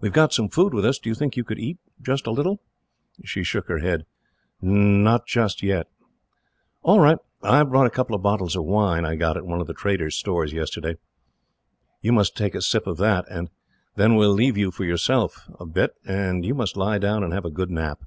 [0.00, 1.00] "We have got some food with us.
[1.00, 1.78] Do you think you could eat,
[2.24, 2.60] a little?"
[3.24, 4.06] She shook her head.
[4.62, 5.88] "Not just yet."
[6.84, 7.18] "All right.
[7.42, 9.74] I have brought a couple of bottles of wine I got at one of the
[9.74, 10.98] traders' stores, yesterday.
[12.00, 13.50] You must take a sip of that, and
[13.96, 17.24] then we will leave you to yourself for a bit, and you must lie down
[17.24, 18.04] and have a good nap."